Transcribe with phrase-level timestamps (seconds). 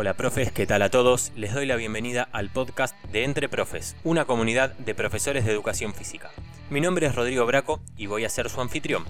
[0.00, 1.30] Hola profes, ¿qué tal a todos?
[1.36, 5.92] Les doy la bienvenida al podcast de Entre Profes, una comunidad de profesores de educación
[5.92, 6.30] física.
[6.70, 9.04] Mi nombre es Rodrigo Braco y voy a ser su anfitrión.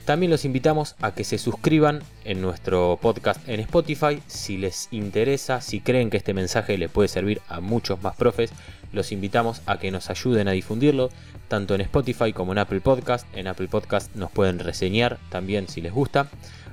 [0.07, 4.21] También los invitamos a que se suscriban en nuestro podcast en Spotify.
[4.27, 8.51] Si les interesa, si creen que este mensaje les puede servir a muchos más profes,
[8.91, 11.09] los invitamos a que nos ayuden a difundirlo,
[11.47, 13.27] tanto en Spotify como en Apple Podcast.
[13.35, 16.27] En Apple Podcast nos pueden reseñar también si les gusta.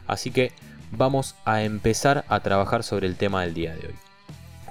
[0.06, 0.52] Así que
[0.92, 3.94] vamos a empezar a trabajar sobre el tema del día de hoy.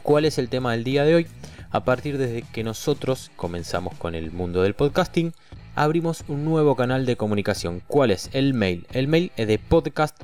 [0.02, 1.28] ¿Cuál es el tema del día de hoy?
[1.72, 5.34] A partir desde que nosotros comenzamos con el mundo del podcasting,
[5.76, 7.82] abrimos un nuevo canal de comunicación.
[7.88, 8.30] ¿Cuál es?
[8.34, 8.86] El mail.
[8.94, 10.22] El mail es de podcast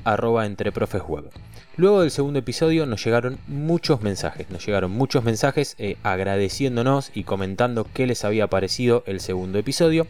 [1.76, 4.50] Luego del segundo episodio nos llegaron muchos mensajes.
[4.50, 10.06] Nos llegaron muchos mensajes eh, agradeciéndonos y comentando qué les había parecido el segundo episodio.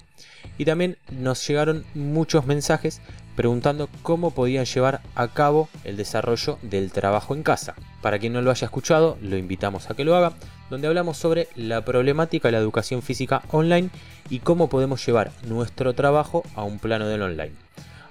[0.58, 3.00] Y también nos llegaron muchos mensajes
[3.36, 7.74] preguntando cómo podían llevar a cabo el desarrollo del trabajo en casa.
[8.02, 10.34] Para quien no lo haya escuchado, lo invitamos a que lo haga,
[10.70, 13.90] donde hablamos sobre la problemática de la educación física online
[14.30, 17.52] y cómo podemos llevar nuestro trabajo a un plano del online.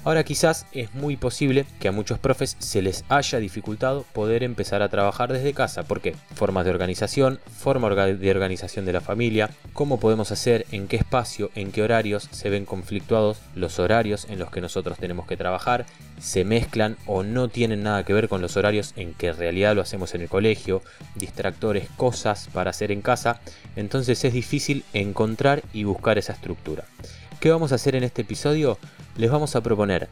[0.06, 4.82] Ahora quizás es muy posible que a muchos profes se les haya dificultado poder empezar
[4.82, 5.84] a trabajar desde casa.
[5.84, 6.16] ¿Por qué?
[6.36, 11.52] Formas de organización, forma de organización de la familia, cómo podemos hacer, en qué espacio,
[11.54, 15.86] en qué horarios se ven conflictuados los horarios en los que nosotros tenemos que trabajar,
[16.20, 19.76] se mezclan o no tienen nada que ver con los horarios en que en realidad
[19.76, 20.82] lo hacemos en el colegio,
[21.16, 23.42] distractores, cosas para hacer en casa.
[23.76, 26.86] Entonces es difícil encontrar y buscar esa estructura.
[27.40, 28.78] ¿Qué vamos a hacer en este episodio?
[29.16, 30.10] Les vamos a proponer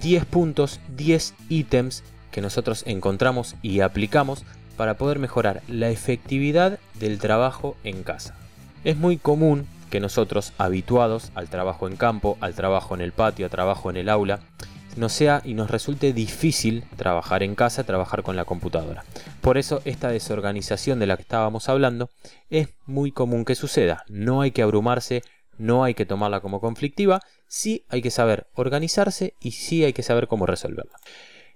[0.00, 4.44] 10 puntos, 10 ítems que nosotros encontramos y aplicamos
[4.76, 8.36] para poder mejorar la efectividad del trabajo en casa.
[8.84, 13.46] Es muy común que nosotros, habituados al trabajo en campo, al trabajo en el patio,
[13.46, 14.38] al trabajo en el aula,
[14.96, 19.04] nos sea y nos resulte difícil trabajar en casa, trabajar con la computadora.
[19.40, 22.08] Por eso esta desorganización de la que estábamos hablando
[22.50, 24.04] es muy común que suceda.
[24.08, 25.22] No hay que abrumarse,
[25.58, 30.02] no hay que tomarla como conflictiva, sí hay que saber organizarse y sí hay que
[30.02, 30.98] saber cómo resolverla.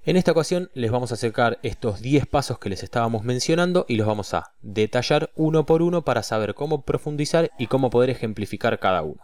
[0.05, 3.95] En esta ocasión les vamos a acercar estos 10 pasos que les estábamos mencionando y
[3.95, 8.81] los vamos a detallar uno por uno para saber cómo profundizar y cómo poder ejemplificar
[8.81, 9.21] cada uno.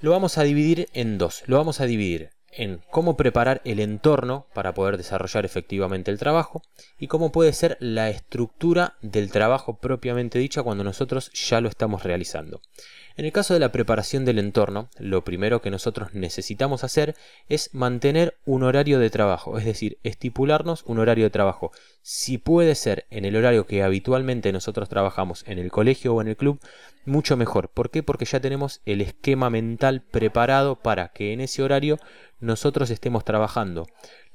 [0.00, 1.42] Lo vamos a dividir en dos.
[1.46, 6.62] Lo vamos a dividir en cómo preparar el entorno para poder desarrollar efectivamente el trabajo
[6.98, 12.04] y cómo puede ser la estructura del trabajo propiamente dicha cuando nosotros ya lo estamos
[12.04, 12.60] realizando.
[13.16, 17.14] En el caso de la preparación del entorno, lo primero que nosotros necesitamos hacer
[17.48, 21.70] es mantener un horario de trabajo, es decir, estipularnos un horario de trabajo.
[22.02, 26.26] Si puede ser en el horario que habitualmente nosotros trabajamos en el colegio o en
[26.26, 26.58] el club,
[27.04, 27.68] mucho mejor.
[27.68, 28.02] ¿Por qué?
[28.02, 32.00] Porque ya tenemos el esquema mental preparado para que en ese horario
[32.40, 33.86] nosotros estemos trabajando.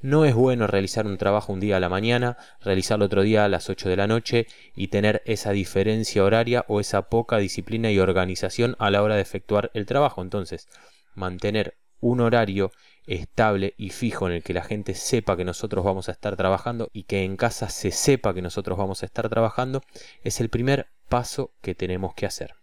[0.02, 3.48] No es bueno realizar un trabajo un día a la mañana, realizarlo otro día a
[3.48, 7.98] las 8 de la noche y tener esa diferencia horaria o esa poca disciplina y
[7.98, 10.22] organización a la hora de efectuar el trabajo.
[10.22, 10.68] Entonces,
[11.14, 12.72] mantener un horario
[13.06, 16.88] estable y fijo en el que la gente sepa que nosotros vamos a estar trabajando
[16.94, 19.82] y que en casa se sepa que nosotros vamos a estar trabajando
[20.22, 22.54] es el primer paso que tenemos que hacer.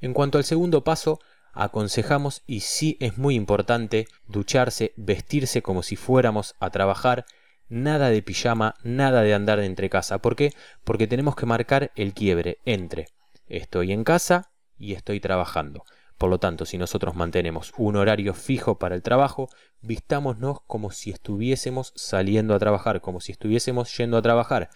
[0.00, 1.20] En cuanto al segundo paso,
[1.52, 7.24] aconsejamos y sí es muy importante ducharse, vestirse como si fuéramos a trabajar,
[7.68, 10.18] nada de pijama, nada de andar entre casa.
[10.18, 10.52] ¿Por qué?
[10.84, 13.08] Porque tenemos que marcar el quiebre entre
[13.50, 15.84] estoy en casa y estoy trabajando.
[16.16, 19.48] Por lo tanto, si nosotros mantenemos un horario fijo para el trabajo,
[19.80, 24.70] vistámonos como si estuviésemos saliendo a trabajar, como si estuviésemos yendo a trabajar.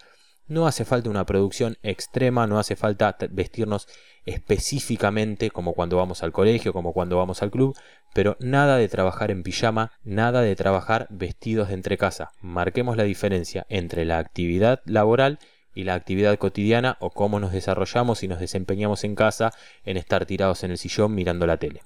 [0.47, 3.87] No hace falta una producción extrema, no hace falta vestirnos
[4.25, 7.75] específicamente como cuando vamos al colegio, como cuando vamos al club,
[8.13, 12.31] pero nada de trabajar en pijama, nada de trabajar vestidos de entre casa.
[12.41, 15.39] Marquemos la diferencia entre la actividad laboral
[15.73, 19.51] y la actividad cotidiana o cómo nos desarrollamos y nos desempeñamos en casa
[19.83, 21.81] en estar tirados en el sillón mirando la tele.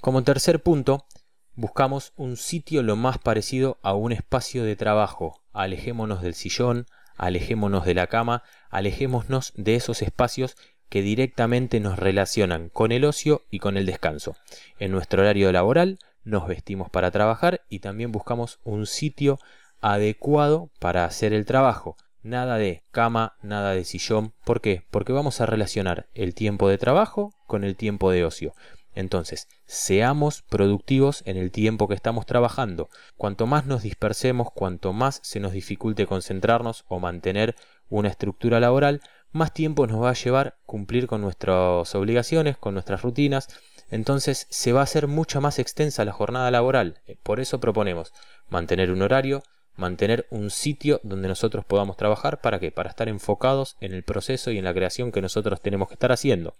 [0.00, 1.06] Como tercer punto,
[1.54, 7.84] buscamos un sitio lo más parecido a un espacio de trabajo, alejémonos del sillón, alejémonos
[7.84, 10.56] de la cama, alejémonos de esos espacios
[10.88, 14.36] que directamente nos relacionan con el ocio y con el descanso.
[14.78, 19.38] En nuestro horario laboral nos vestimos para trabajar y también buscamos un sitio
[19.80, 21.96] adecuado para hacer el trabajo.
[22.22, 24.32] Nada de cama, nada de sillón.
[24.44, 24.84] ¿Por qué?
[24.90, 28.54] Porque vamos a relacionar el tiempo de trabajo con el tiempo de ocio.
[28.94, 32.90] Entonces, seamos productivos en el tiempo que estamos trabajando.
[33.16, 37.56] Cuanto más nos dispersemos, cuanto más se nos dificulte concentrarnos o mantener
[37.88, 39.00] una estructura laboral,
[39.32, 43.48] más tiempo nos va a llevar cumplir con nuestras obligaciones, con nuestras rutinas.
[43.90, 47.00] Entonces se va a hacer mucha más extensa la jornada laboral.
[47.06, 48.12] Eh, por eso proponemos
[48.48, 49.42] mantener un horario,
[49.74, 52.42] mantener un sitio donde nosotros podamos trabajar.
[52.42, 52.70] ¿Para qué?
[52.72, 56.12] Para estar enfocados en el proceso y en la creación que nosotros tenemos que estar
[56.12, 56.54] haciendo.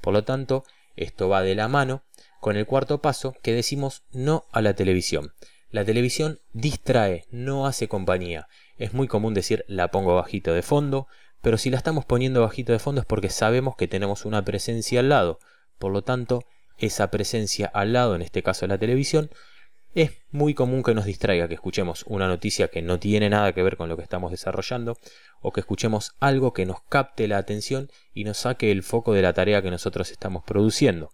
[0.00, 0.64] Por lo tanto,
[0.96, 2.02] esto va de la mano
[2.40, 5.32] con el cuarto paso que decimos no a la televisión.
[5.70, 8.48] La televisión distrae, no hace compañía.
[8.76, 11.08] Es muy común decir la pongo bajito de fondo,
[11.42, 15.00] pero si la estamos poniendo bajito de fondo es porque sabemos que tenemos una presencia
[15.00, 15.38] al lado.
[15.78, 16.44] Por lo tanto,
[16.78, 19.30] esa presencia al lado, en este caso la televisión,
[19.94, 23.62] es muy común que nos distraiga, que escuchemos una noticia que no tiene nada que
[23.62, 24.98] ver con lo que estamos desarrollando,
[25.40, 29.22] o que escuchemos algo que nos capte la atención y nos saque el foco de
[29.22, 31.10] la tarea que nosotros estamos produciendo.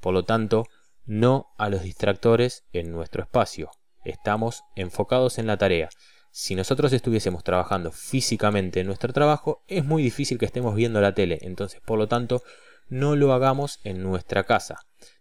[0.00, 0.66] Por lo tanto,
[1.04, 3.70] no a los distractores en nuestro espacio.
[4.04, 5.88] Estamos enfocados en la tarea.
[6.30, 11.14] Si nosotros estuviésemos trabajando físicamente en nuestro trabajo, es muy difícil que estemos viendo la
[11.14, 11.38] tele.
[11.42, 12.42] Entonces, por lo tanto,
[12.88, 14.78] no lo hagamos en nuestra casa.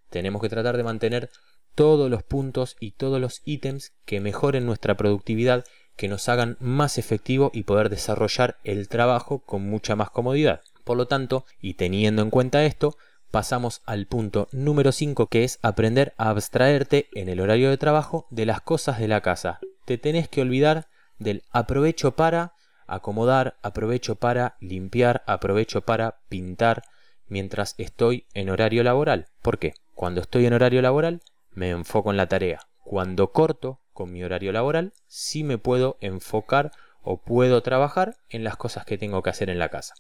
[0.09, 1.29] Tenemos que tratar de mantener
[1.75, 5.65] todos los puntos y todos los ítems que mejoren nuestra productividad,
[5.95, 10.61] que nos hagan más efectivo y poder desarrollar el trabajo con mucha más comodidad.
[10.83, 12.97] Por lo tanto, y teniendo en cuenta esto,
[13.31, 18.27] pasamos al punto número 5 que es aprender a abstraerte en el horario de trabajo
[18.29, 19.59] de las cosas de la casa.
[19.85, 20.87] Te tenés que olvidar
[21.19, 22.53] del aprovecho para
[22.85, 26.83] acomodar, aprovecho para limpiar, aprovecho para pintar
[27.27, 29.27] mientras estoy en horario laboral.
[29.41, 29.73] ¿Por qué?
[29.95, 31.21] Cuando estoy en horario laboral
[31.53, 32.59] me enfoco en la tarea.
[32.83, 36.71] Cuando corto con mi horario laboral, sí me puedo enfocar
[37.01, 39.93] o puedo trabajar en las cosas que tengo que hacer en la casa.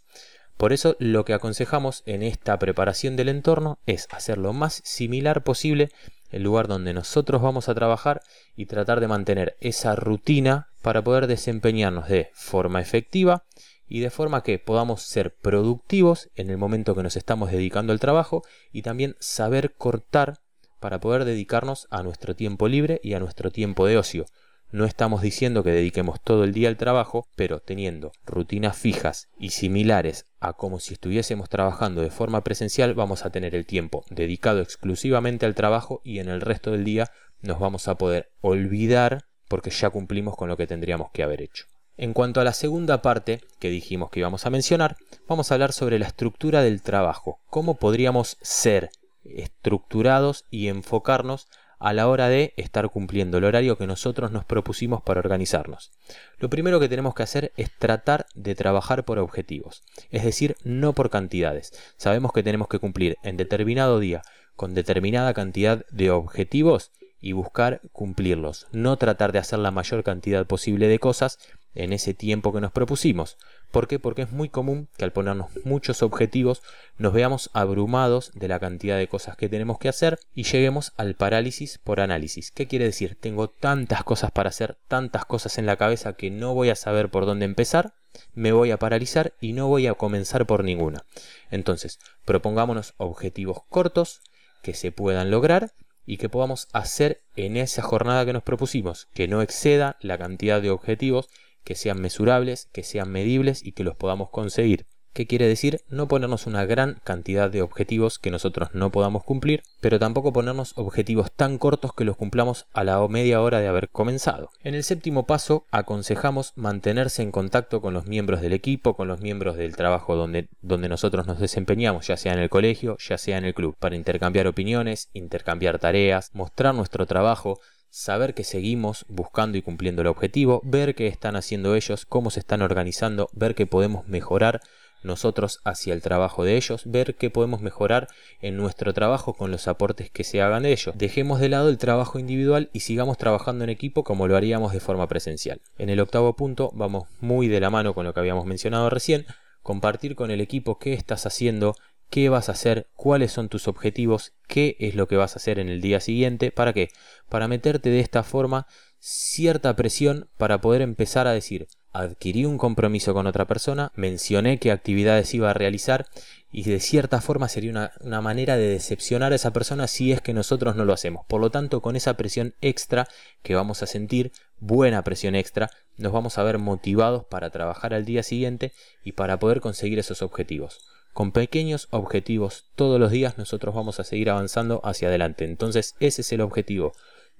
[0.57, 5.43] Por eso lo que aconsejamos en esta preparación del entorno es hacer lo más similar
[5.43, 5.89] posible
[6.33, 8.21] el lugar donde nosotros vamos a trabajar
[8.55, 13.45] y tratar de mantener esa rutina para poder desempeñarnos de forma efectiva
[13.87, 17.99] y de forma que podamos ser productivos en el momento que nos estamos dedicando al
[17.99, 18.41] trabajo
[18.71, 20.39] y también saber cortar
[20.83, 24.25] para poder dedicarnos a nuestro tiempo libre y a nuestro tiempo de ocio.
[24.69, 29.51] No estamos diciendo que dediquemos todo el día al trabajo, pero teniendo rutinas fijas y
[29.51, 34.59] similares a como si estuviésemos trabajando de forma presencial, vamos a tener el tiempo dedicado
[34.59, 37.09] exclusivamente al trabajo y en el resto del día
[37.39, 41.63] nos vamos a poder olvidar porque ya cumplimos con lo que tendríamos que haber hecho.
[41.95, 44.97] En cuanto a la segunda parte que dijimos que íbamos a mencionar,
[45.29, 48.89] vamos a hablar sobre la estructura del trabajo, cómo podríamos ser
[49.25, 51.47] estructurados y enfocarnos
[51.83, 55.91] a la hora de estar cumpliendo el horario que nosotros nos propusimos para organizarnos.
[56.39, 60.93] Lo primero que tenemos que hacer es tratar de trabajar por objetivos, es decir, no
[60.93, 61.73] por cantidades.
[61.97, 64.21] Sabemos que tenemos que cumplir en determinado día
[64.55, 70.45] con determinada cantidad de objetivos y buscar cumplirlos, no tratar de hacer la mayor cantidad
[70.45, 71.37] posible de cosas
[71.75, 73.37] en ese tiempo que nos propusimos.
[73.71, 73.97] ¿Por qué?
[73.99, 76.61] Porque es muy común que al ponernos muchos objetivos
[76.97, 81.15] nos veamos abrumados de la cantidad de cosas que tenemos que hacer y lleguemos al
[81.15, 82.51] parálisis por análisis.
[82.51, 83.17] ¿Qué quiere decir?
[83.19, 87.09] Tengo tantas cosas para hacer, tantas cosas en la cabeza que no voy a saber
[87.09, 87.93] por dónde empezar,
[88.35, 91.03] me voy a paralizar y no voy a comenzar por ninguna.
[91.49, 94.21] Entonces, propongámonos objetivos cortos
[94.61, 95.73] que se puedan lograr
[96.05, 100.61] y que podamos hacer en esa jornada que nos propusimos, que no exceda la cantidad
[100.61, 101.29] de objetivos
[101.63, 104.85] que sean mesurables, que sean medibles y que los podamos conseguir.
[105.13, 105.81] ¿Qué quiere decir?
[105.89, 110.73] No ponernos una gran cantidad de objetivos que nosotros no podamos cumplir, pero tampoco ponernos
[110.75, 114.49] objetivos tan cortos que los cumplamos a la media hora de haber comenzado.
[114.63, 119.21] En el séptimo paso, aconsejamos mantenerse en contacto con los miembros del equipo, con los
[119.21, 123.37] miembros del trabajo donde, donde nosotros nos desempeñamos, ya sea en el colegio, ya sea
[123.37, 127.59] en el club, para intercambiar opiniones, intercambiar tareas, mostrar nuestro trabajo,
[127.93, 132.39] saber que seguimos buscando y cumpliendo el objetivo, ver qué están haciendo ellos, cómo se
[132.39, 134.61] están organizando, ver qué podemos mejorar
[135.03, 138.07] nosotros hacia el trabajo de ellos, ver qué podemos mejorar
[138.41, 140.97] en nuestro trabajo con los aportes que se hagan de ellos.
[140.97, 144.79] Dejemos de lado el trabajo individual y sigamos trabajando en equipo como lo haríamos de
[144.79, 145.61] forma presencial.
[145.77, 149.27] En el octavo punto vamos muy de la mano con lo que habíamos mencionado recién,
[149.61, 151.75] compartir con el equipo qué estás haciendo,
[152.13, 155.57] qué vas a hacer, cuáles son tus objetivos, qué es lo que vas a hacer
[155.57, 156.89] en el día siguiente, ¿para qué?
[157.27, 158.67] Para meterte de esta forma
[158.99, 164.71] cierta presión para poder empezar a decir, adquirí un compromiso con otra persona, mencioné qué
[164.71, 166.05] actividades iba a realizar
[166.51, 170.21] y de cierta forma sería una, una, manera de decepcionar a esa persona si es
[170.21, 171.25] que nosotros no lo hacemos.
[171.27, 173.07] Por lo tanto, con esa presión extra
[173.41, 178.05] que vamos a sentir, buena presión extra, nos vamos a ver motivados para trabajar al
[178.05, 178.71] día siguiente
[179.03, 180.93] y para poder conseguir esos objetivos.
[181.13, 185.45] Con pequeños objetivos todos los días nosotros vamos a seguir avanzando hacia adelante.
[185.45, 186.93] Entonces ese es el objetivo,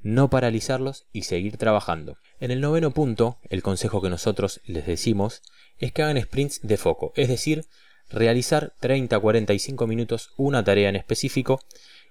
[0.03, 2.17] no paralizarlos y seguir trabajando.
[2.39, 5.41] En el noveno punto, el consejo que nosotros les decimos
[5.79, 7.65] es que hagan sprints de foco, es decir,
[8.11, 11.59] realizar 30 a 45 minutos una tarea en específico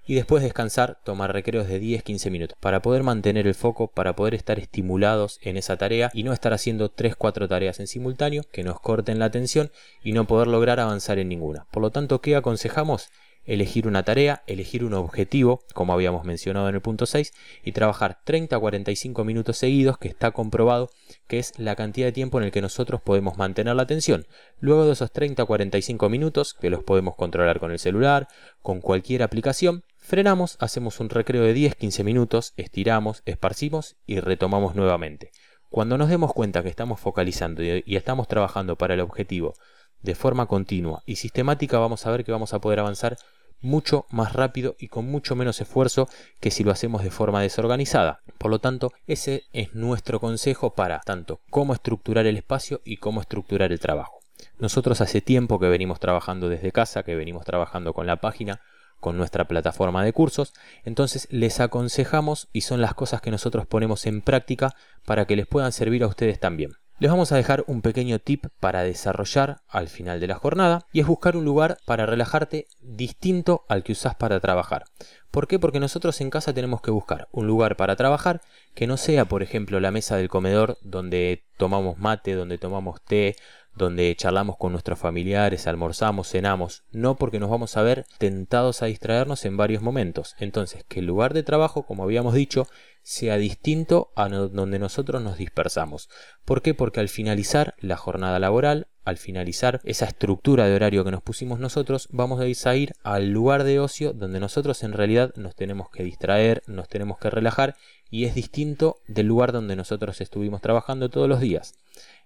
[0.06, 4.34] y después descansar, tomar recreos de 10-15 minutos para poder mantener el foco, para poder
[4.34, 8.80] estar estimulados en esa tarea y no estar haciendo 3-4 tareas en simultáneo que nos
[8.80, 9.70] corten la atención
[10.02, 11.66] y no poder lograr avanzar en ninguna.
[11.70, 13.10] Por lo tanto, ¿qué aconsejamos?
[13.44, 17.32] elegir una tarea, elegir un objetivo, como habíamos mencionado en el punto 6,
[17.64, 20.90] y trabajar 30 a 45 minutos seguidos, que está comprobado
[21.26, 24.26] que es la cantidad de tiempo en el que nosotros podemos mantener la atención.
[24.60, 28.28] Luego de esos 30 a 45 minutos, que los podemos controlar con el celular,
[28.62, 35.30] con cualquier aplicación, frenamos, hacemos un recreo de 10-15 minutos, estiramos, esparcimos y retomamos nuevamente.
[35.70, 39.54] Cuando nos demos cuenta que estamos focalizando y estamos trabajando para el objetivo
[40.02, 43.16] de forma continua y sistemática vamos a ver que vamos a poder avanzar
[43.60, 46.08] mucho más rápido y con mucho menos esfuerzo
[46.40, 48.20] que si lo hacemos de forma desorganizada.
[48.36, 53.20] Por lo tanto, ese es nuestro consejo para tanto cómo estructurar el espacio y cómo
[53.20, 54.18] estructurar el trabajo.
[54.58, 58.60] Nosotros hace tiempo que venimos trabajando desde casa, que venimos trabajando con la página,
[59.02, 60.54] con nuestra plataforma de cursos,
[60.84, 65.48] entonces les aconsejamos y son las cosas que nosotros ponemos en práctica para que les
[65.48, 66.70] puedan servir a ustedes también.
[67.00, 71.00] Les vamos a dejar un pequeño tip para desarrollar al final de la jornada y
[71.00, 74.84] es buscar un lugar para relajarte distinto al que usás para trabajar.
[75.32, 75.58] ¿Por qué?
[75.58, 78.40] Porque nosotros en casa tenemos que buscar un lugar para trabajar
[78.76, 83.34] que no sea, por ejemplo, la mesa del comedor donde tomamos mate, donde tomamos té,
[83.74, 88.86] donde charlamos con nuestros familiares, almorzamos, cenamos, no porque nos vamos a ver tentados a
[88.86, 90.34] distraernos en varios momentos.
[90.38, 92.66] Entonces, que el lugar de trabajo, como habíamos dicho,
[93.02, 96.08] sea distinto a donde nosotros nos dispersamos.
[96.44, 96.74] ¿Por qué?
[96.74, 101.58] Porque al finalizar la jornada laboral, al finalizar esa estructura de horario que nos pusimos
[101.58, 106.04] nosotros, vamos a ir al lugar de ocio donde nosotros en realidad nos tenemos que
[106.04, 107.76] distraer, nos tenemos que relajar
[108.10, 111.74] y es distinto del lugar donde nosotros estuvimos trabajando todos los días.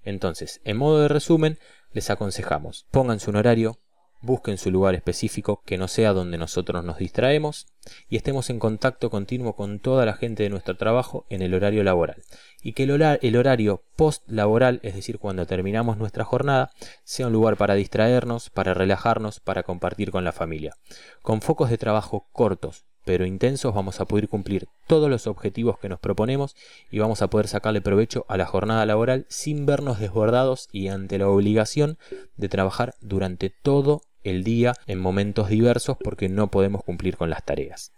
[0.03, 1.59] Entonces, en modo de resumen,
[1.93, 3.79] les aconsejamos, pónganse un horario,
[4.21, 7.67] busquen su lugar específico que no sea donde nosotros nos distraemos
[8.09, 11.85] y estemos en contacto continuo con toda la gente de nuestro trabajo en el horario
[11.85, 12.23] laboral.
[12.63, 16.73] Y que el, horario post laboral, es decir, cuando terminamos nuestra jornada,
[17.05, 20.75] sea un lugar para distraernos, para relajarnos, para compartir con la familia.
[21.23, 25.89] Con focos de trabajo cortos, pero intensos vamos a poder cumplir todos los objetivos que
[25.89, 26.57] nos proponemos
[26.91, 31.17] y vamos a poder sacarle provecho a la jornada laboral sin vernos desbordados y ante
[31.17, 31.99] la obligación
[32.37, 37.45] de trabajar durante todo el día en momentos diversos porque no podemos cumplir con las
[37.45, 37.93] tareas.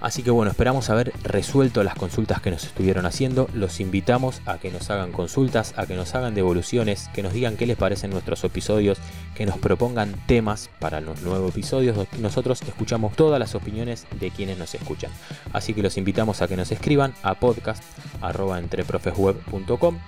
[0.00, 3.48] Así que bueno, esperamos haber resuelto las consultas que nos estuvieron haciendo.
[3.52, 7.56] Los invitamos a que nos hagan consultas, a que nos hagan devoluciones, que nos digan
[7.56, 8.98] qué les parecen nuestros episodios,
[9.34, 11.98] que nos propongan temas para los nuevos episodios.
[12.18, 15.10] Nosotros escuchamos todas las opiniones de quienes nos escuchan.
[15.52, 19.98] Así que los invitamos a que nos escriban a podcast.entreprofesweb.com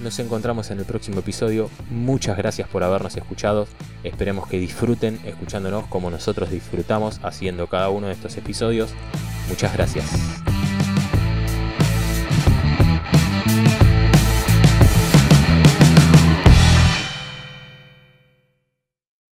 [0.00, 1.70] Nos encontramos en el próximo episodio.
[1.88, 3.66] Muchas gracias por habernos escuchado.
[4.04, 8.92] Esperemos que disfruten escuchándonos como nosotros disfrutamos haciendo cada uno de estos episodios.
[9.48, 10.45] Muchas gracias.